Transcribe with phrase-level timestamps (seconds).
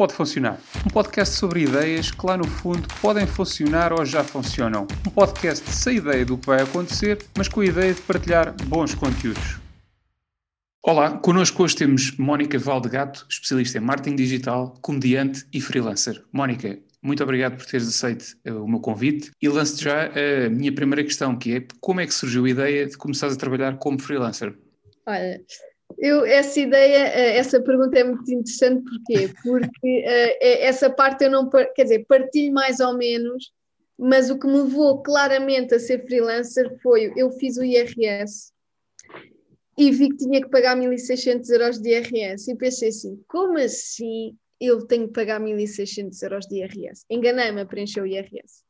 [0.00, 0.58] pode funcionar.
[0.86, 4.86] Um podcast sobre ideias que lá no fundo podem funcionar ou já funcionam.
[5.06, 8.94] Um podcast sem ideia do que vai acontecer, mas com a ideia de partilhar bons
[8.94, 9.60] conteúdos.
[10.82, 16.24] Olá, connosco hoje temos Mónica Valdegato, especialista em marketing digital, comediante e freelancer.
[16.32, 20.74] Mónica, muito obrigado por teres aceito eh, o meu convite e lanço-te já a minha
[20.74, 24.00] primeira questão, que é como é que surgiu a ideia de começares a trabalhar como
[24.00, 24.56] freelancer?
[25.06, 25.42] Olha,
[25.98, 29.32] eu, essa ideia, eh, essa pergunta é muito interessante, porquê?
[29.42, 33.52] Porque uh, essa parte eu não, quer dizer, partilho mais ou menos,
[33.98, 38.52] mas o que me levou claramente a ser freelancer foi, eu fiz o IRS
[39.76, 44.36] e vi que tinha que pagar 1.600 euros de IRS e pensei assim, como assim
[44.60, 47.04] eu tenho que pagar 1.600 euros de IRS?
[47.08, 48.62] Enganei-me a preencher o IRS.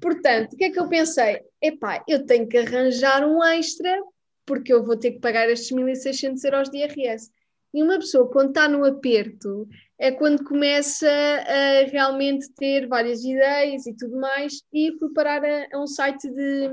[0.00, 1.40] Portanto, o que é que eu pensei?
[1.60, 4.00] Epá, eu tenho que arranjar um extra
[4.46, 7.30] porque eu vou ter que pagar estes 1.600 euros de IRS.
[7.72, 13.86] E uma pessoa, quando está no aperto, é quando começa a realmente ter várias ideias
[13.86, 14.62] e tudo mais.
[14.72, 16.68] E fui parar a, a um site de,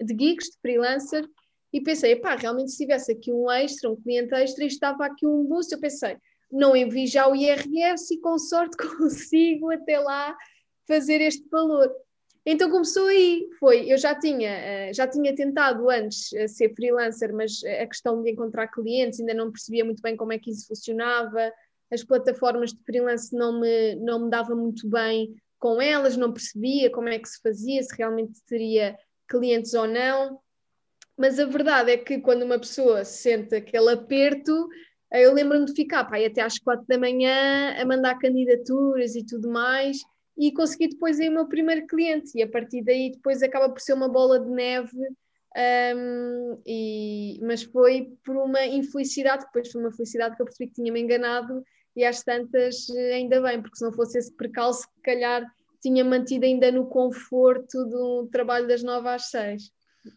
[0.00, 1.28] de gigs, de freelancer,
[1.72, 5.26] e pensei, pá, realmente se tivesse aqui um extra, um cliente extra, e estava aqui
[5.26, 6.16] um boost, eu pensei,
[6.50, 10.36] não envio já o IRS e com sorte consigo até lá
[10.86, 11.92] fazer este valor.
[12.48, 17.34] Então começou aí, foi, eu já tinha, eh, já tinha tentado antes eh, ser freelancer,
[17.34, 20.68] mas a questão de encontrar clientes ainda não percebia muito bem como é que isso
[20.68, 21.52] funcionava,
[21.92, 26.88] as plataformas de freelance não me, não me dava muito bem com elas, não percebia
[26.88, 28.96] como é que se fazia, se realmente teria
[29.28, 30.38] clientes ou não,
[31.16, 34.68] mas a verdade é que quando uma pessoa sente aquele aperto,
[35.12, 39.26] eh, eu lembro-me de ficar pá, até às quatro da manhã a mandar candidaturas e
[39.26, 39.98] tudo mais,
[40.36, 43.80] e consegui depois aí o meu primeiro cliente e a partir daí depois acaba por
[43.80, 44.96] ser uma bola de neve
[45.56, 50.74] um, e, mas foi por uma infelicidade, depois foi uma felicidade que eu percebi que
[50.74, 51.64] tinha-me enganado
[51.96, 55.46] e às tantas ainda bem, porque se não fosse esse percalço, se calhar
[55.80, 59.72] tinha mantido ainda no conforto do trabalho das nove às seis.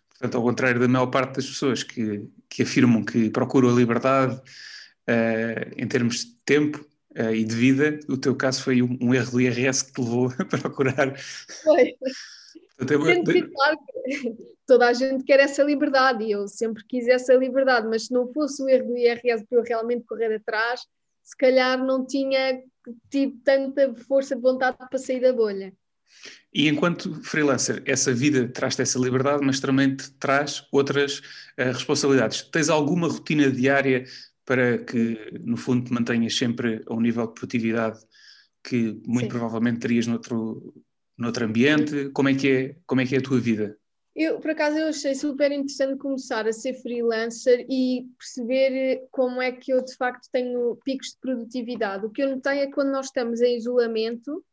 [0.09, 4.36] Portanto, ao contrário da maior parte das pessoas que, que afirmam que procuram a liberdade
[4.36, 6.86] uh, em termos de tempo,
[7.19, 10.02] uh, e de vida, o teu caso foi um, um, erro do IRS que te
[10.02, 11.18] levou a procurar.
[11.63, 11.96] Foi.
[12.78, 13.41] Portanto, é...
[13.41, 14.35] claro que
[14.66, 18.31] toda a gente quer essa liberdade e eu sempre quis essa liberdade, mas se não
[18.31, 20.81] fosse o erro do IRS para eu realmente correr atrás,
[21.24, 22.62] se calhar não tinha
[23.09, 25.74] tido tanta força de vontade para sair da bolha.
[26.53, 32.41] E enquanto freelancer, essa vida traz-te essa liberdade, mas também te traz outras uh, responsabilidades.
[32.41, 34.06] Tens alguma rotina diária
[34.50, 38.00] para que, no fundo, te mantenhas sempre a um nível de produtividade
[38.64, 39.28] que muito Sim.
[39.28, 40.74] provavelmente terias noutro,
[41.16, 42.10] noutro ambiente?
[42.10, 43.78] Como é, que é, como é que é a tua vida?
[44.16, 49.52] Eu, por acaso, eu achei super interessante começar a ser freelancer e perceber como é
[49.52, 52.08] que eu, de facto, tenho picos de produtividade.
[52.08, 54.44] O que eu notei é que quando nós estamos em isolamento,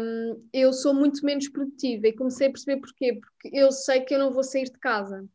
[0.00, 4.14] um, eu sou muito menos produtiva e comecei a perceber porquê, porque eu sei que
[4.14, 5.28] eu não vou sair de casa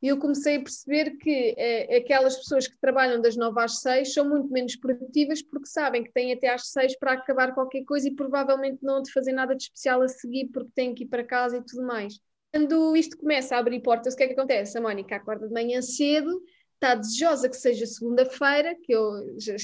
[0.00, 4.14] e eu comecei a perceber que eh, aquelas pessoas que trabalham das 9 às 6
[4.14, 8.08] são muito menos produtivas porque sabem que têm até às 6 para acabar qualquer coisa
[8.08, 11.24] e provavelmente não de fazer nada de especial a seguir porque têm que ir para
[11.24, 12.18] casa e tudo mais.
[12.52, 14.78] Quando isto começa a abrir portas, o que é que acontece?
[14.78, 16.42] A Mónica acorda de manhã cedo,
[16.74, 19.54] está desejosa que seja segunda-feira, que eu já,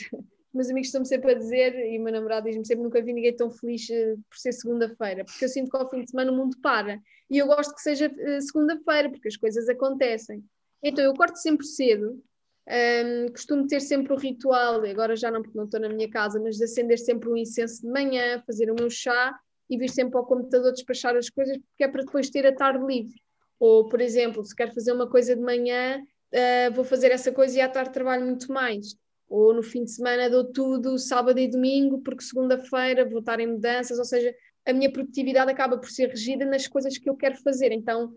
[0.55, 3.35] meus amigos estão-me sempre a dizer, e o meu namorado diz-me sempre: nunca vi ninguém
[3.35, 6.37] tão feliz uh, por ser segunda-feira, porque eu sinto que ao fim de semana o
[6.37, 7.01] mundo para.
[7.31, 10.45] E eu gosto que seja uh, segunda-feira, porque as coisas acontecem.
[10.83, 12.23] Então eu corto sempre cedo,
[12.69, 16.41] um, costumo ter sempre o ritual, agora já não, porque não estou na minha casa,
[16.41, 19.35] mas de acender sempre um incenso de manhã, fazer o meu chá
[19.69, 22.85] e vir sempre ao computador despachar as coisas, porque é para depois ter a tarde
[22.85, 23.15] livre.
[23.59, 27.59] Ou, por exemplo, se quero fazer uma coisa de manhã, uh, vou fazer essa coisa
[27.59, 28.97] e à tarde trabalho muito mais
[29.29, 33.47] ou no fim de semana dou tudo sábado e domingo, porque segunda-feira vou estar em
[33.47, 34.35] mudanças, ou seja,
[34.67, 37.73] a minha produtividade acaba por ser regida nas coisas que eu quero fazer.
[37.73, 38.15] Então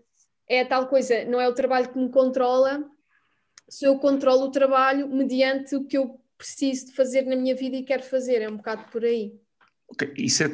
[0.48, 2.82] é a tal coisa, não é o trabalho que me controla,
[3.68, 7.76] se eu controlo o trabalho mediante o que eu preciso de fazer na minha vida
[7.76, 9.32] e quero fazer, é um bocado por aí.
[9.88, 10.12] Okay.
[10.16, 10.46] Isso, é,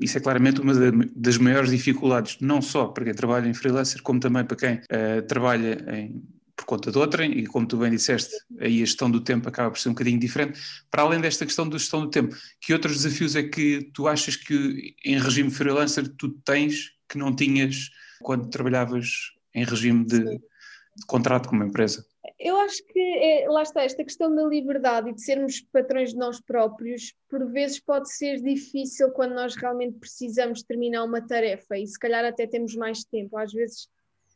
[0.00, 0.72] isso é claramente uma
[1.14, 5.22] das maiores dificuldades, não só para quem trabalha em freelancer, como também para quem uh,
[5.26, 6.22] trabalha em
[6.70, 9.78] conta de outrem, e como tu bem disseste, aí a gestão do tempo acaba por
[9.78, 10.60] ser um bocadinho diferente.
[10.88, 14.36] Para além desta questão da gestão do tempo, que outros desafios é que tu achas
[14.36, 17.90] que em regime freelancer tu tens que não tinhas
[18.22, 22.06] quando trabalhavas em regime de, de contrato com uma empresa?
[22.38, 26.16] Eu acho que é, lá está, esta questão da liberdade e de sermos patrões de
[26.16, 31.86] nós próprios, por vezes pode ser difícil quando nós realmente precisamos terminar uma tarefa e
[31.86, 33.36] se calhar até temos mais tempo.
[33.36, 33.88] Às vezes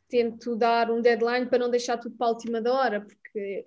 [0.07, 3.65] tento dar um deadline para não deixar tudo para a última da hora, porque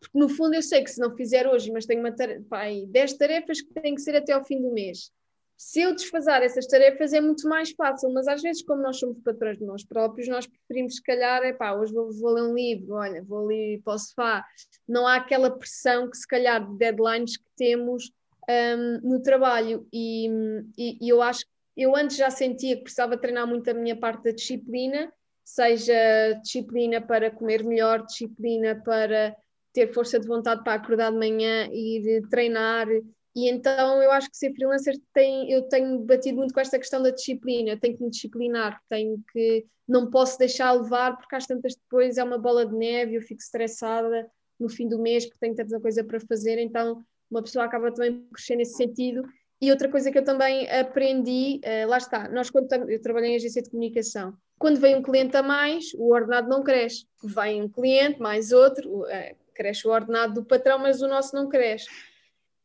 [0.00, 2.64] Porque no fundo eu sei que se não fizer hoje, mas tenho uma tarefa, pá,
[2.88, 5.12] 10 tarefas que têm que ser até ao fim do mês.
[5.58, 9.18] Se eu desfazer essas tarefas é muito mais fácil, mas às vezes, como nós somos
[9.22, 12.54] patrões de nós próprios, nós preferimos, se calhar, é pá, hoje vou, vou ler um
[12.54, 14.42] livro, olha, vou ali para o sofá.
[14.88, 18.10] Não há aquela pressão que, se calhar, de deadlines que temos
[18.48, 19.86] um, no trabalho.
[19.92, 20.30] E,
[20.78, 23.96] e, e eu acho que eu antes já sentia que precisava treinar muito a minha
[23.96, 25.12] parte da disciplina,
[25.44, 29.36] seja disciplina para comer melhor, disciplina para
[29.72, 32.86] ter força de vontade para acordar de manhã e de treinar.
[33.34, 37.02] E então eu acho que ser freelancer tem, eu tenho batido muito com esta questão
[37.02, 41.76] da disciplina, tenho que me disciplinar, tenho que, não posso deixar levar, porque às tantas
[41.76, 44.28] depois é uma bola de neve, eu fico estressada
[44.58, 48.20] no fim do mês porque tenho tanta coisa para fazer, então uma pessoa acaba também
[48.20, 49.22] por crescer nesse sentido.
[49.60, 53.36] E outra coisa que eu também aprendi, uh, lá está, nós quando eu trabalhei em
[53.36, 57.06] agência de comunicação, quando vem um cliente a mais, o ordenado não cresce.
[57.22, 61.48] Vem um cliente, mais outro, uh, cresce o ordenado do patrão, mas o nosso não
[61.48, 61.86] cresce.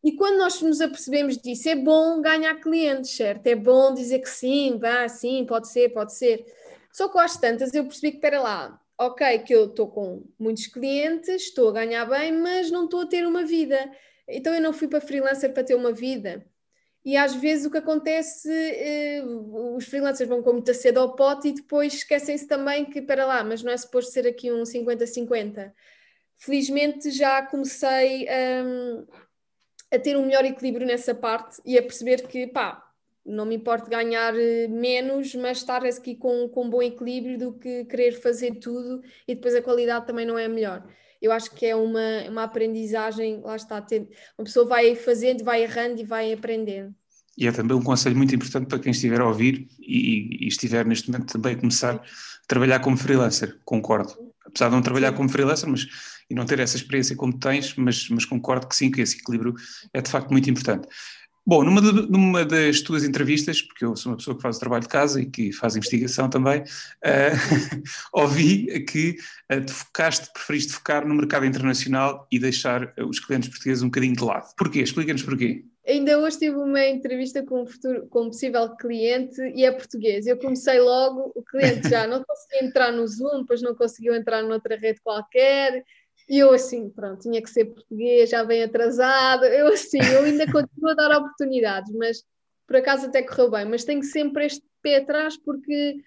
[0.06, 3.47] E quando nós nos apercebemos disso, é bom ganhar clientes, certo?
[3.47, 6.45] É bom dizer que sim, vá, sim, pode ser, pode ser.
[6.94, 10.68] Só que às tantas eu percebi que, espera lá, ok, que eu estou com muitos
[10.68, 13.92] clientes, estou a ganhar bem, mas não estou a ter uma vida.
[14.27, 16.45] Então eu não fui para freelancer para ter uma vida.
[17.06, 21.50] E às vezes o que acontece, eh, os freelancers vão com muita cedo ao pote
[21.50, 25.72] e depois esquecem-se também que, para lá, mas não é suposto ser aqui um 50-50
[26.38, 28.28] felizmente já comecei
[28.63, 29.06] um,
[29.92, 32.84] a ter um melhor equilíbrio nessa parte e a perceber que, pá,
[33.25, 37.54] não me importa ganhar eh, menos, mas estar aqui com, com um bom equilíbrio do
[37.54, 40.86] que querer fazer tudo e depois a qualidade também não é melhor.
[41.21, 43.85] Eu acho que é uma, uma aprendizagem, lá está,
[44.38, 46.94] uma pessoa vai fazendo, vai errando e vai aprendendo.
[47.38, 50.85] E é também um conselho muito importante para quem estiver a ouvir e, e estiver
[50.85, 52.01] neste momento também a começar a
[52.47, 54.13] trabalhar como freelancer, concordo.
[54.45, 55.85] Apesar de não trabalhar como freelancer, mas
[56.29, 59.53] e não ter essa experiência como tens, mas, mas concordo que sim, que esse equilíbrio
[59.94, 60.88] é de facto muito importante.
[61.47, 64.59] Bom, numa, de, numa das tuas entrevistas, porque eu sou uma pessoa que faz o
[64.59, 69.18] trabalho de casa e que faz investigação também, uh, ouvi que
[69.53, 73.89] uh, te focaste, preferiste focar no mercado internacional e deixar uh, os clientes portugueses um
[73.89, 74.56] bocadinho de lado.
[74.57, 74.80] Porquê?
[74.80, 75.63] Explica-nos porquê.
[75.88, 80.25] Ainda hoje tive uma entrevista com um, futuro, com um possível cliente e é português.
[80.25, 84.42] Eu comecei logo, o cliente já não conseguia entrar no Zoom, depois não conseguiu entrar
[84.42, 85.83] noutra rede qualquer,
[86.27, 89.45] e eu assim, pronto, tinha que ser português, já bem atrasado.
[89.45, 92.23] Eu assim, eu ainda continuo a dar oportunidades, mas
[92.67, 93.65] por acaso até correu bem.
[93.65, 95.97] Mas tenho sempre este pé atrás porque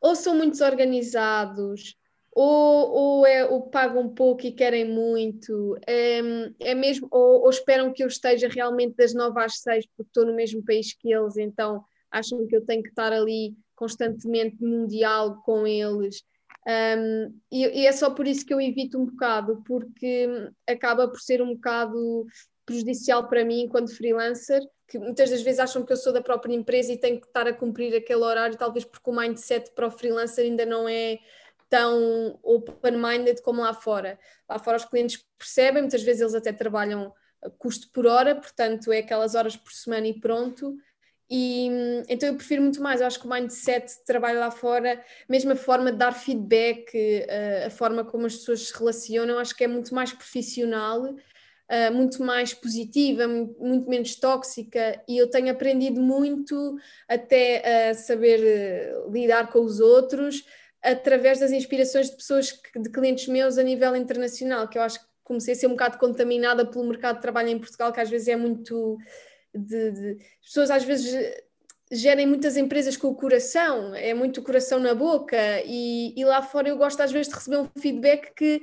[0.00, 1.96] ou são muito desorganizados,
[2.32, 6.20] ou, ou, é, ou pagam pouco e querem muito, é,
[6.60, 10.26] é mesmo, ou, ou, esperam que eu esteja realmente das nove às seis porque estou
[10.26, 14.86] no mesmo país que eles, então acham que eu tenho que estar ali constantemente num
[14.86, 16.22] diálogo com eles.
[16.66, 21.20] Um, e, e, é só por isso que eu evito um bocado, porque acaba por
[21.20, 22.26] ser um bocado
[22.64, 26.54] prejudicial para mim enquanto freelancer, que muitas das vezes acham que eu sou da própria
[26.54, 29.90] empresa e tenho que estar a cumprir aquele horário, talvez porque o mindset para o
[29.90, 31.18] freelancer ainda não é
[31.68, 34.18] tão open-minded como lá fora.
[34.48, 37.12] Lá fora os clientes percebem, muitas vezes eles até trabalham
[37.58, 40.76] custo por hora, portanto é aquelas horas por semana e pronto,
[41.28, 41.68] e
[42.08, 45.52] então eu prefiro muito mais, eu acho que o mindset de trabalho lá fora, mesmo
[45.52, 49.64] a forma de dar feedback, eh, a forma como as pessoas se relacionam, acho que
[49.64, 51.16] é muito mais profissional,
[51.68, 56.76] eh, muito mais positiva, muito menos tóxica, e eu tenho aprendido muito
[57.08, 60.44] até a saber eh, lidar com os outros
[60.80, 65.06] através das inspirações de pessoas, de clientes meus a nível internacional, que eu acho que
[65.24, 68.28] comecei a ser um bocado contaminada pelo mercado de trabalho em Portugal, que às vezes
[68.28, 68.96] é muito
[69.58, 71.14] de, de pessoas às vezes
[71.90, 76.68] gerem muitas empresas com o coração, é muito coração na boca, e, e, lá fora
[76.68, 78.62] eu gosto às vezes de receber um feedback que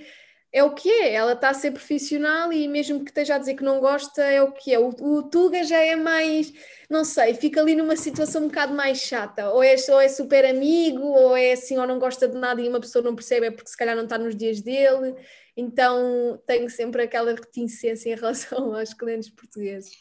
[0.51, 3.55] é o que é, ela está a ser profissional e mesmo que esteja a dizer
[3.55, 4.77] que não gosta, é o que é.
[4.77, 6.53] O, o Tuga já é mais,
[6.87, 10.45] não sei, fica ali numa situação um bocado mais chata, ou é, ou é super
[10.45, 13.51] amigo, ou é assim, ou não gosta de nada e uma pessoa não percebe, é
[13.51, 15.15] porque se calhar não está nos dias dele,
[15.57, 19.91] então tenho sempre aquela reticência em relação aos clientes portugueses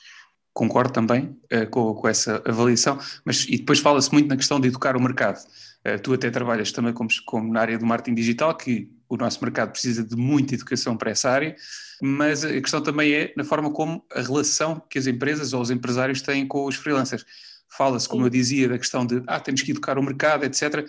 [0.53, 4.69] concordo também uh, com, com, essa avaliação, mas e depois fala-se muito na questão de
[4.69, 5.39] educar o mercado.
[5.87, 9.43] Uh, tu até trabalhas também como, como, na área do marketing digital, que o nosso
[9.43, 11.55] mercado precisa de muita educação para essa área,
[12.01, 15.71] mas a questão também é na forma como a relação que as empresas ou os
[15.71, 17.25] empresários têm com os freelancers.
[17.69, 20.87] Fala-se, como eu dizia, da questão de, ah, temos que educar o mercado, etc.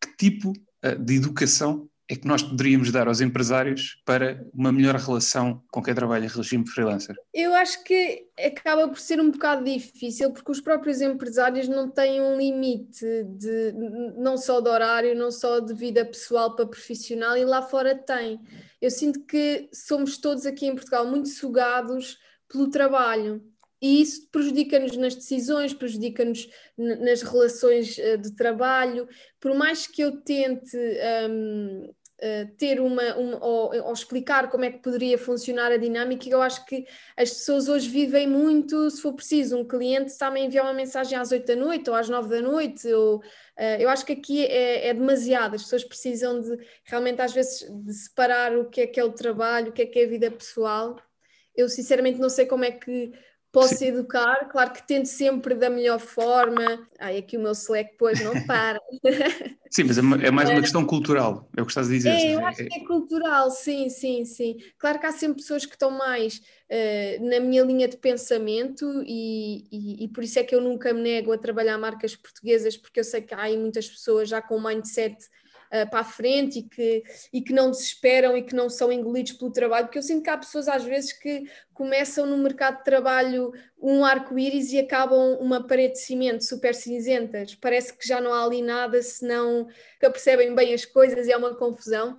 [0.00, 4.96] Que tipo uh, de educação é que nós poderíamos dar aos empresários para uma melhor
[4.96, 7.16] relação com quem trabalha regime freelancer?
[7.32, 12.20] Eu acho que acaba por ser um bocado difícil porque os próprios empresários não têm
[12.20, 13.72] um limite de
[14.16, 18.40] não só de horário, não só de vida pessoal para profissional e lá fora tem.
[18.80, 22.18] Eu sinto que somos todos aqui em Portugal muito sugados
[22.48, 23.42] pelo trabalho
[23.82, 26.48] e isso prejudica-nos nas decisões, prejudica-nos
[26.78, 29.08] nas relações uh, de trabalho.
[29.40, 30.76] Por mais que eu tente
[31.28, 31.92] um,
[32.24, 36.40] eh, ter uma, uma ou, ou, explicar como é que poderia funcionar a dinâmica, eu
[36.40, 36.86] acho que
[37.16, 41.32] as pessoas hoje vivem muito, se for preciso, um cliente está-me enviar uma mensagem às
[41.32, 43.22] 8 da noite ou às 9 da noite, ou, uh,
[43.80, 47.92] eu acho que aqui é, é demasiado, as pessoas precisam de realmente às vezes de
[47.92, 50.30] separar o que é que é o trabalho, o que é que é a vida
[50.30, 50.96] pessoal.
[51.56, 53.12] Eu sinceramente não sei como é que
[53.52, 53.88] posso Sim.
[53.88, 56.88] educar, claro que tento sempre da melhor forma.
[56.98, 58.80] Ai, aqui o meu Slack depois não para.
[59.70, 62.10] Sim, mas é, é mais uma questão cultural, é o que estás a dizer.
[62.10, 64.56] É, eu acho que é cultural, sim, sim, sim.
[64.78, 69.66] Claro que há sempre pessoas que estão mais uh, na minha linha de pensamento e,
[69.70, 73.00] e, e, por isso é que eu nunca me nego a trabalhar marcas portuguesas, porque
[73.00, 75.16] eu sei que há aí muitas pessoas já com mindset
[75.72, 77.02] uh, para a frente e que,
[77.32, 80.30] e que não desesperam e que não são engolidos pelo trabalho, porque eu sinto que
[80.30, 85.66] há pessoas às vezes que começam no mercado de trabalho um arco-íris e acabam uma
[85.66, 87.54] parede de cimento super cinzentas.
[87.54, 89.66] Parece que já não há ali nada, senão
[89.98, 92.18] que percebem bem as coisas e é uma confusão.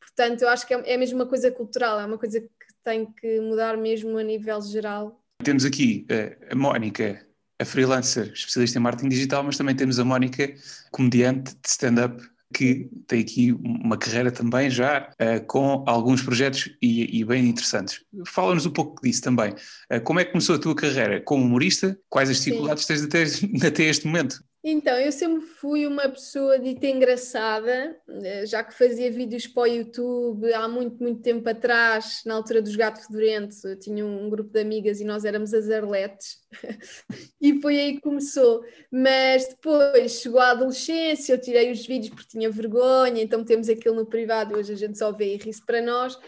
[0.00, 2.48] Portanto, eu acho que é, é mesmo uma coisa cultural, é uma coisa que
[2.84, 5.22] tem que mudar mesmo a nível geral.
[5.44, 7.24] Temos aqui uh, a Mónica,
[7.60, 10.52] a freelancer especialista em marketing digital, mas também temos a Mónica,
[10.90, 12.20] comediante de stand-up
[12.52, 18.04] que tem aqui uma carreira também já uh, com alguns projetos e, e bem interessantes.
[18.26, 19.52] Fala-nos um pouco disso também.
[19.92, 21.98] Uh, como é que começou a tua carreira como humorista?
[22.08, 23.08] Quais as dificuldades Sim.
[23.08, 24.42] tens até, até este momento?
[24.62, 29.66] Então, eu sempre fui uma pessoa dita engraçada, eh, já que fazia vídeos para o
[29.66, 34.50] YouTube há muito, muito tempo atrás, na altura dos Gato Fedorento, eu tinha um grupo
[34.50, 36.40] de amigas e nós éramos as Arletes,
[37.40, 38.64] e foi aí que começou.
[38.90, 43.94] Mas depois chegou a adolescência, eu tirei os vídeos porque tinha vergonha, então temos aquilo
[43.94, 46.18] no privado hoje a gente só vê e ri-se para nós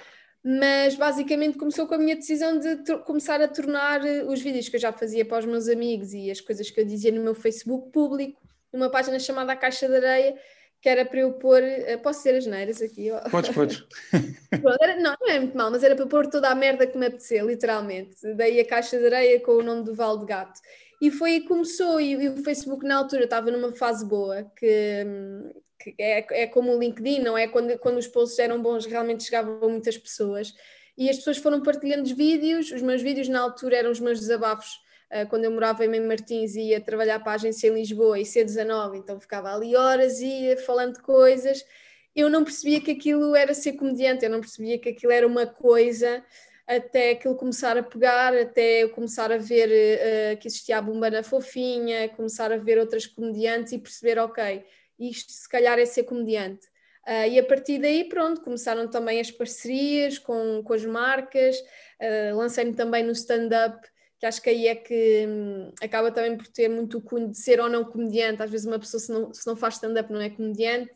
[0.42, 4.76] mas basicamente começou com a minha decisão de começar a tornar eh, os vídeos que
[4.76, 7.35] eu já fazia para os meus amigos e as coisas que eu dizia no meu
[7.35, 8.40] Facebook público,
[8.73, 10.35] numa página chamada A Caixa de Areia,
[10.80, 11.62] que era para eu pôr.
[11.62, 13.11] Eh, posso ser as neiras aqui?
[13.30, 13.85] Podes, podes.
[15.02, 17.42] não, não é muito mal, mas era para pôr toda a merda que me apetecia,
[17.42, 18.16] literalmente.
[18.35, 20.59] Daí a Caixa de Areia com o nome do Val de Gato.
[21.02, 24.50] E foi aí que começou, e, e o Facebook na altura estava numa fase boa,
[24.56, 25.50] que, hum,
[25.81, 27.49] que é, é como o LinkedIn, não é?
[27.49, 30.55] Quando, quando os posts eram bons, realmente chegavam muitas pessoas.
[30.97, 34.21] E as pessoas foram partilhando os vídeos, os meus vídeos na altura eram os meus
[34.21, 34.69] desabafos,
[35.11, 38.19] uh, quando eu morava em Mem Martins e ia trabalhar para a agência em Lisboa
[38.19, 41.65] e C19, então ficava ali horas e ia falando de coisas.
[42.15, 45.47] Eu não percebia que aquilo era ser comediante, eu não percebia que aquilo era uma
[45.47, 46.23] coisa
[46.67, 51.11] até aquilo começar a pegar, até eu começar a ver uh, que existia a Bomba
[51.11, 54.65] na Fofinha, começar a ver outras comediantes e perceber, ok,
[55.09, 56.66] isto se calhar é ser comediante.
[57.07, 62.37] Uh, e a partir daí, pronto, começaram também as parcerias com, com as marcas, uh,
[62.37, 63.88] lancei-me também no stand-up,
[64.19, 67.38] que acho que aí é que hum, acaba também por ter muito o cunho de
[67.38, 68.42] ser ou não comediante.
[68.42, 70.92] Às vezes uma pessoa se não, se não faz stand-up não é comediante.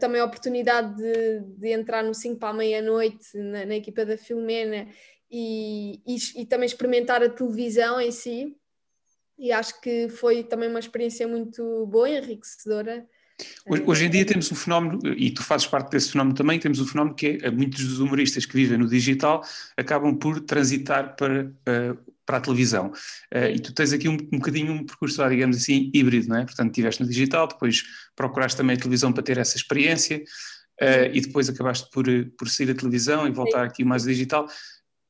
[0.00, 4.18] Também a oportunidade de, de entrar no 5 para a meia-noite na, na, equipa da
[4.18, 4.88] Filomena
[5.30, 8.56] e, e, e também experimentar a televisão em si.
[9.38, 13.06] E acho que foi também uma experiência muito boa, enriquecedora
[13.66, 16.80] Hoje, hoje, em dia temos um fenómeno, e tu fazes parte desse fenómeno também, temos
[16.80, 19.44] um fenómeno que é, muitos dos humoristas que vivem no digital
[19.76, 22.92] acabam por transitar para, uh, para a televisão.
[23.34, 26.44] Uh, e tu tens aqui um, um bocadinho um percurso, digamos assim, híbrido, não é?
[26.44, 27.82] Portanto, estiveste no digital, depois
[28.14, 30.22] procuraste também a televisão para ter essa experiência,
[31.12, 32.04] e depois acabaste por,
[32.36, 34.48] por sair da televisão e voltar aqui mais ao digital.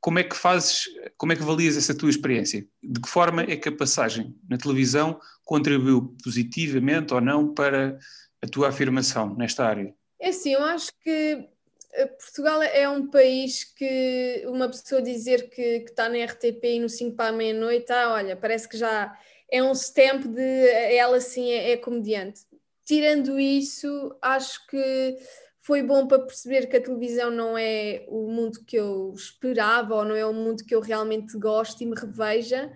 [0.04, 0.84] Como é que fazes,
[1.16, 2.68] como é que avalias essa tua experiência?
[2.82, 7.99] De que forma é que a passagem na televisão contribuiu positivamente ou não para
[8.42, 9.94] a tua afirmação nesta área?
[10.20, 11.49] É assim, eu acho que
[11.94, 16.80] eh, Portugal é um país que uma pessoa dizer que, que está na RTP e
[16.80, 19.18] no 5 para a meia-noite, ah, olha, parece que já
[19.50, 20.68] é um stamp de
[20.99, 22.42] ela sim é, é comediante.
[22.84, 25.16] Tirando isso, acho que
[25.64, 30.04] foi bom para perceber que a televisão não é o mundo que eu esperava ou
[30.04, 32.71] não é o mundo que eu realmente gosto e me reveja,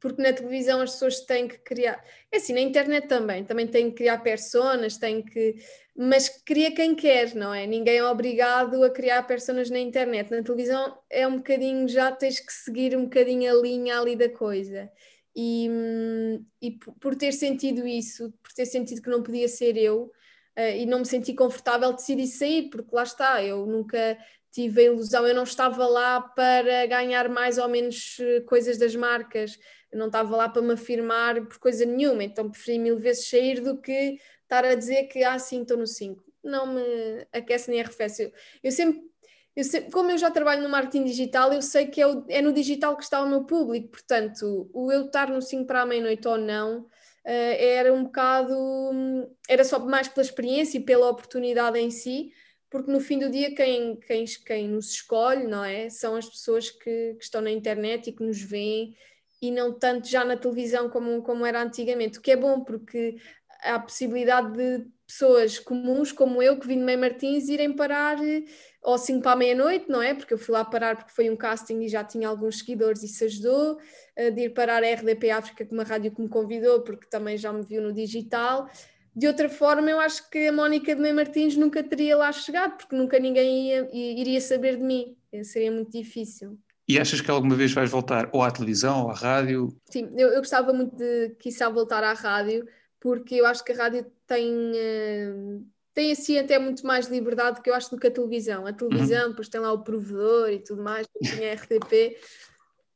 [0.00, 2.04] porque na televisão as pessoas têm que criar.
[2.32, 5.54] É assim, na internet também, também têm que criar personas, têm que.
[5.96, 7.64] Mas cria quem quer, não é?
[7.64, 10.32] Ninguém é obrigado a criar personas na internet.
[10.32, 14.28] Na televisão é um bocadinho, já tens que seguir um bocadinho a linha ali da
[14.28, 14.90] coisa.
[15.36, 15.70] E,
[16.60, 20.10] e por ter sentido isso, por ter sentido que não podia ser eu,
[20.56, 24.18] e não me senti confortável, decidi sair, porque lá está, eu nunca
[24.50, 28.94] tive a ilusão, eu não estava lá para ganhar mais ou menos eh, coisas das
[28.94, 29.58] marcas,
[29.90, 33.60] eu não estava lá para me afirmar por coisa nenhuma, então preferi mil vezes sair
[33.60, 36.22] do que estar a dizer que ah, sim, estou no 5.
[36.44, 38.24] Não me aquece nem arrefece.
[38.24, 38.32] Eu,
[38.64, 39.02] eu sempre
[39.54, 42.40] eu sei, como eu já trabalho no marketing digital, eu sei que é, o, é,
[42.40, 45.86] no digital que está o meu público, portanto, o eu estar no 5 para a
[45.86, 46.86] meia-noite ou não,
[47.24, 48.54] era um bocado,
[49.48, 52.32] era só mais pela experiência e pela oportunidade em si,
[52.70, 55.88] porque no fim do dia quem, quem, quem nos escolhe, não é?
[55.90, 58.96] São as pessoas que, que estão na internet e que nos veem
[59.40, 63.16] e não tanto já na televisão como, como era antigamente, o que é bom porque
[63.62, 68.16] há a possibilidade de pessoas comuns como eu, que vim de Meio Martins, irem parar
[68.82, 70.14] ou 5 para a meia-noite, não é?
[70.14, 73.06] Porque eu fui lá parar porque foi um casting e já tinha alguns seguidores e
[73.06, 76.80] isso ajudou, uh, de ir parar a RDP África, com uma rádio que me convidou,
[76.80, 78.68] porque também já me viu no digital.
[79.14, 82.78] De outra forma, eu acho que a Mónica de Meio Martins nunca teria lá chegado,
[82.78, 85.14] porque nunca ninguém ia, iria saber de mim.
[85.44, 86.58] Seria muito difícil.
[86.88, 89.68] E achas que alguma vez vais voltar ou à televisão ou à rádio?
[89.90, 92.66] Sim, eu, eu gostava muito de, quiçá, voltar à rádio,
[93.02, 97.62] porque eu acho que a rádio tem, uh, tem assim até muito mais liberdade do
[97.62, 98.64] que eu acho do que a televisão.
[98.64, 99.30] A televisão, uhum.
[99.30, 102.16] depois tem lá o provedor e tudo mais, tem a RTP.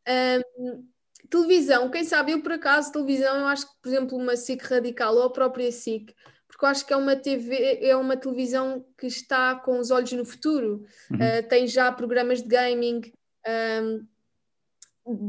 [0.09, 0.87] Um,
[1.29, 5.17] televisão, quem sabe, eu por acaso, televisão, eu acho que, por exemplo, uma SIC radical
[5.17, 6.15] ou a própria SIC,
[6.47, 10.13] porque eu acho que é uma TV, é uma televisão que está com os olhos
[10.13, 10.87] no futuro.
[11.11, 11.17] Uhum.
[11.17, 13.01] Uh, tem já programas de gaming.
[13.83, 14.07] Um,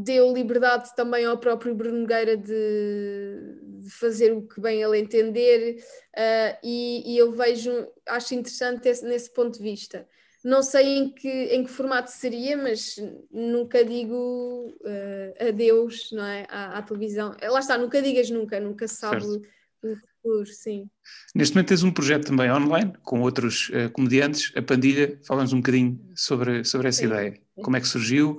[0.04, 5.78] deu liberdade também ao próprio Bruno Nogueira de, de fazer o que bem ele entender
[6.16, 7.72] uh, e, e, eu vejo,
[8.06, 10.06] acho interessante esse, nesse ponto de vista.
[10.44, 12.96] Não sei em que, em que formato seria, mas
[13.32, 17.36] nunca digo uh, adeus não é, à, à, televisão.
[17.42, 20.90] Lá está, nunca digas nunca, nunca se sabe o futuro, sim.
[21.34, 25.58] Neste momento tens um projeto também online com outros uh, comediantes, a Pandilha, falamos um
[25.58, 27.08] bocadinho sobre, sobre essa sim.
[27.08, 27.40] ideia.
[27.56, 28.38] Como é que surgiu?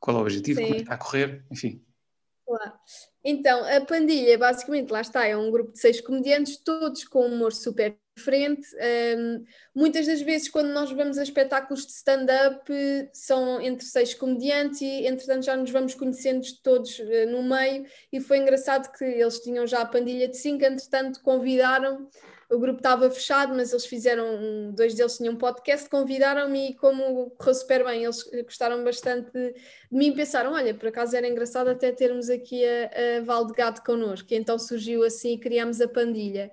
[0.00, 0.58] Qual é o objetivo?
[0.58, 0.64] Sim.
[0.64, 1.44] Como é que está a correr?
[1.50, 1.82] Enfim.
[3.24, 7.34] Então, a Pandilha, basicamente, lá está, é um grupo de seis comediantes, todos com um
[7.34, 8.66] humor super diferente.
[9.16, 9.44] Um,
[9.74, 12.70] muitas das vezes, quando nós vamos a espetáculos de stand-up,
[13.12, 17.86] são entre seis comediantes e, entretanto, já nos vamos conhecendo todos uh, no meio.
[18.12, 22.08] E foi engraçado que eles tinham já a Pandilha de cinco, entretanto, convidaram
[22.52, 27.30] o grupo estava fechado, mas eles fizeram, dois deles tinham um podcast, convidaram-me e como
[27.30, 29.54] correu super bem, eles gostaram bastante de,
[29.90, 34.28] mim e pensaram, olha, por acaso era engraçado até termos aqui a, a Valdegato connosco,
[34.30, 36.50] e então surgiu assim e criámos a Pandilha.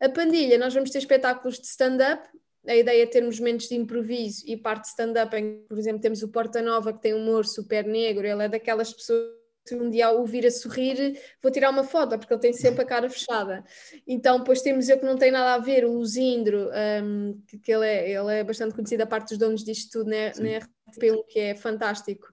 [0.00, 2.28] A Pandilha, nós vamos ter espetáculos de stand-up,
[2.66, 5.34] a ideia é termos momentos de improviso e parte de stand-up,
[5.68, 8.92] por exemplo, temos o Porta Nova, que tem um humor super negro, ele é daquelas
[8.92, 9.39] pessoas
[9.70, 12.82] se um dia o vir a sorrir, vou tirar uma foto, porque ele tem sempre
[12.82, 13.64] a cara fechada.
[14.06, 16.68] Então, depois temos eu que não tem nada a ver, o Luzindro,
[17.02, 20.10] um, que, que, ele, é, ele é bastante conhecido a parte dos donos disto tudo
[20.10, 22.26] né, na RTP1, que é fantástico.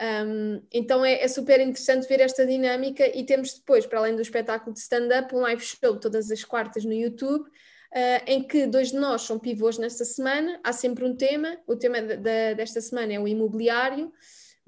[0.00, 4.22] Um, então é, é, super interessante ver esta dinâmica e temos depois, para além do
[4.22, 8.90] espetáculo de stand-up, um live show todas as quartas no YouTube, uh, em que dois
[8.90, 12.80] de nós são pivôs nesta semana, há sempre um tema, o tema de, de, desta
[12.80, 14.10] semana é o imobiliário,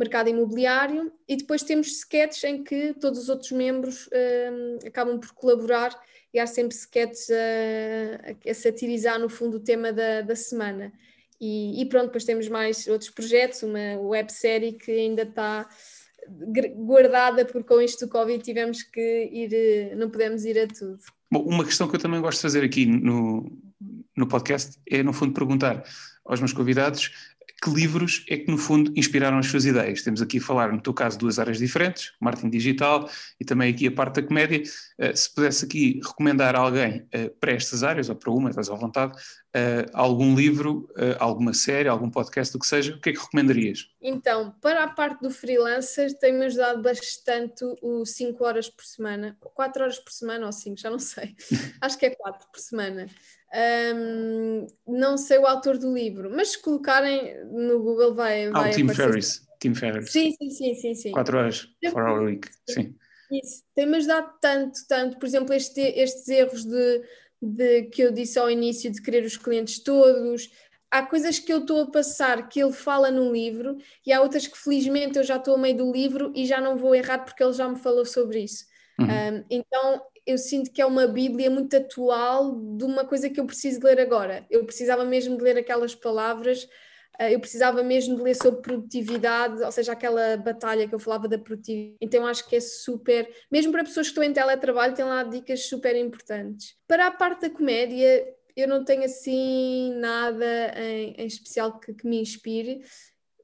[0.02, 5.32] mercado imobiliário, e depois temos sketches em que todos os outros membros uh, acabam por
[5.32, 5.98] colaborar
[6.34, 10.92] e há sempre sketches a, a satirizar no fundo o tema da, da semana.
[11.40, 15.68] E, e, pronto, depois temos mais outros projetos, uma websérie que ainda está
[16.76, 20.98] guardada, porque com isto do Covid tivemos que ir, eh, não podemos ir a tudo.
[21.30, 23.50] Bom, uma questão que eu também gosto de fazer aqui no,
[24.16, 25.82] no podcast é, no fundo, perguntar
[26.24, 27.31] aos meus convidados
[27.62, 30.02] que livros é que, no fundo, inspiraram as suas ideias?
[30.02, 33.86] Temos aqui a falar, no teu caso, duas áreas diferentes, marketing digital e também aqui
[33.86, 34.62] a parte da comédia.
[34.98, 38.68] Uh, se pudesse aqui recomendar a alguém uh, para estas áreas, ou para uma, estás
[38.68, 39.16] à vontade,
[39.56, 40.88] uh, algum livro,
[41.18, 43.88] alguma série, algum podcast, o que seja, o que é que recomendarias?
[44.00, 49.82] Então, para a parte do freelancer, tem-me ajudado bastante o 5 horas por semana, 4
[49.82, 51.34] horas por semana ou 5, já não sei,
[51.80, 53.06] acho que é 4 por semana.
[53.54, 58.46] Um, não sei o autor do livro, mas se colocarem no Google vai.
[58.46, 59.46] Ah, o Tim Ferriss.
[59.60, 60.10] Tim Ferriss.
[60.10, 60.94] Sim, sim, sim, sim.
[60.94, 61.12] sim.
[61.12, 62.94] Quatro horas, for our week, sim.
[63.30, 67.02] Isso, tem-me ajudado tanto, tanto, por exemplo, este, estes erros de,
[67.42, 70.48] de que eu disse ao início de querer os clientes todos.
[70.90, 73.76] Há coisas que eu estou a passar que ele fala num livro
[74.06, 76.76] e há outras que felizmente eu já estou a meio do livro e já não
[76.76, 78.66] vou errar porque ele já me falou sobre isso.
[79.00, 79.06] Uhum.
[79.06, 83.46] Um, então eu sinto que é uma Bíblia muito atual de uma coisa que eu
[83.46, 84.46] preciso ler agora.
[84.48, 86.68] Eu precisava mesmo de ler aquelas palavras,
[87.18, 91.38] eu precisava mesmo de ler sobre produtividade, ou seja, aquela batalha que eu falava da
[91.38, 91.96] produtividade.
[92.00, 95.66] Então acho que é super, mesmo para pessoas que estão em teletrabalho, tem lá dicas
[95.66, 96.76] super importantes.
[96.86, 102.06] Para a parte da comédia, eu não tenho assim nada em, em especial que, que,
[102.06, 102.82] me inspire.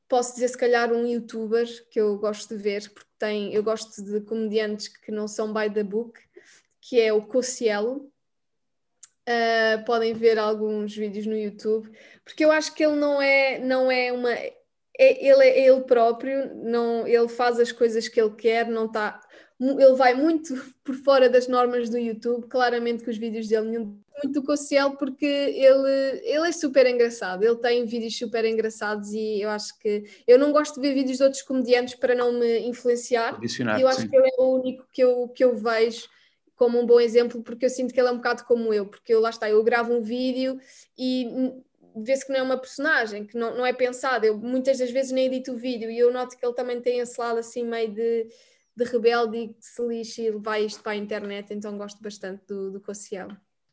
[0.09, 4.03] Posso dizer, se calhar, um youtuber que eu gosto de ver, porque tem, eu gosto
[4.03, 6.19] de comediantes que não são by the book,
[6.81, 8.11] que é o Cocielo.
[9.29, 11.91] Uh, podem ver alguns vídeos no YouTube,
[12.25, 14.33] porque eu acho que ele não é, não é uma.
[14.33, 14.55] É,
[14.99, 19.21] ele é ele próprio, não, ele faz as coisas que ele quer, não está
[19.61, 23.99] ele vai muito por fora das normas do YouTube, claramente que os vídeos dele muito
[24.33, 29.51] do Cossiel porque ele, ele é super engraçado, ele tem vídeos super engraçados e eu
[29.51, 33.39] acho que eu não gosto de ver vídeos de outros comediantes para não me influenciar.
[33.43, 34.09] E eu acho sim.
[34.09, 36.09] que ele é o único que eu, que eu vejo
[36.59, 39.15] como um bom exemplo, porque eu sinto que ele é um bocado como eu, porque
[39.15, 40.59] eu lá está, eu gravo um vídeo
[40.99, 41.55] e
[41.97, 44.27] vê-se que não é uma personagem, que não, não é pensado.
[44.27, 46.99] Eu muitas das vezes nem edito o vídeo e eu noto que ele também tem
[46.99, 48.29] esse lado assim meio de
[48.79, 52.47] de rebelde e que se lixe e levar isto para a internet, então gosto bastante
[52.47, 53.29] do, do Cossiel.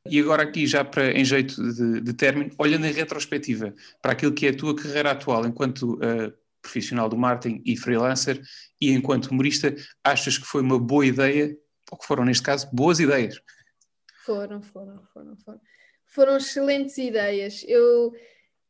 [0.09, 4.33] E agora aqui já para, em jeito de, de término, olhando em retrospectiva para aquilo
[4.33, 8.41] que é a tua carreira atual enquanto uh, profissional do marketing e freelancer
[8.81, 11.55] e enquanto humorista, achas que foi uma boa ideia,
[11.91, 13.41] ou que foram neste caso boas ideias?
[14.25, 15.61] Foram, foram, foram, foram.
[16.05, 17.63] Foram excelentes ideias.
[17.67, 18.13] Eu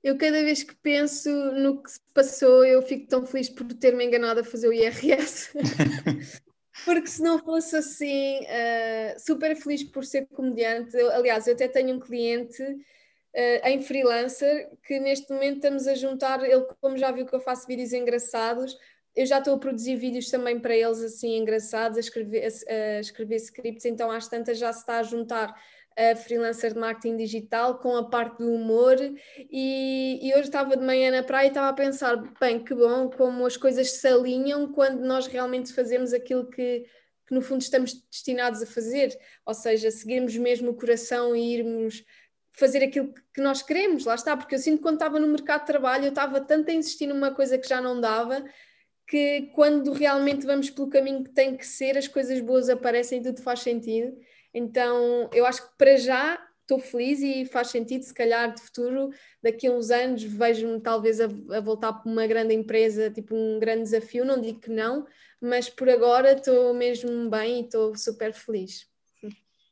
[0.06, 4.06] eu cada vez que penso no que se passou, eu fico tão feliz por ter-me
[4.06, 5.50] enganado a fazer o IRS.
[6.86, 10.96] Porque se não fosse assim, uh, super feliz por ser comediante.
[10.96, 15.96] Eu, aliás, eu até tenho um cliente uh, em freelancer que neste momento estamos a
[15.96, 18.78] juntar, ele como já viu que eu faço vídeos engraçados,
[19.16, 23.00] eu já estou a produzir vídeos também para eles assim engraçados, a escrever, a, a
[23.00, 25.56] escrever scripts, então às tantas já se está a juntar
[25.98, 28.98] a freelancer de marketing digital com a parte do humor.
[29.50, 33.10] E, e, hoje estava de manhã na praia e estava a pensar, bem, que bom
[33.10, 36.86] como as coisas se alinham quando nós realmente fazemos aquilo que,
[37.26, 42.04] que no fundo estamos destinados a fazer, ou seja, seguirmos mesmo o coração e irmos
[42.52, 45.62] fazer aquilo que nós queremos, lá está, porque eu sinto que quando estava no mercado
[45.62, 48.44] de trabalho eu estava tanto a insistir numa coisa que já não dava
[49.08, 53.24] que quando realmente vamos pelo caminho que tem que ser, as coisas boas aparecem e
[53.24, 54.18] tudo faz sentido.
[54.54, 59.12] Então, eu acho que para já estou feliz e faz sentido, se calhar de futuro,
[59.42, 63.60] daqui a uns anos, vejo-me talvez a, a, voltar para uma grande empresa, tipo um
[63.60, 65.06] grande desafio, não digo que não,
[65.40, 68.88] mas por agora estou mesmo bem e estou super feliz.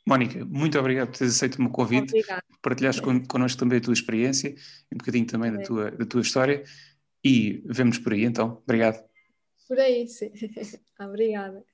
[0.05, 2.43] Mónica, muito obrigado por teres aceito o meu convite, Obrigada.
[2.61, 4.53] partilhaste con connosco também a tua experiência,
[4.93, 6.63] um bocadinho também da tua, da tua história
[7.23, 8.61] e vemos por aí então.
[8.63, 9.01] Obrigado.
[9.73, 10.31] Por aí, sim.
[10.99, 11.65] Obrigada.